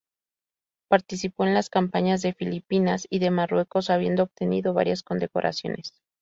Participó 0.89 1.45
en 1.45 1.53
las 1.53 1.69
campañas 1.69 2.23
de 2.23 2.33
Filipinas 2.33 3.05
y 3.11 3.19
de 3.19 3.29
Marruecos, 3.29 3.91
habiendo 3.91 4.23
obtenido 4.23 4.73
varias 4.73 5.03
condecoraciones. 5.03 5.93